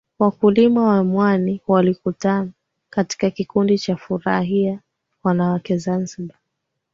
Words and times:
Wakulima 0.19 0.83
wa 0.89 1.03
mwani 1.03 1.61
walikuatan 1.67 2.51
katika 2.89 3.29
kikundi 3.31 3.79
cha 3.79 3.95
Furahia 3.97 4.79
Wanawake 5.23 5.77
Zanzibar 5.77 6.37